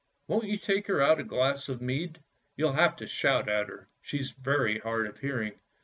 [0.27, 2.23] Won't you take her out a glass of mead?
[2.55, 5.59] You'll have to shout at her, she's very hard of hearing."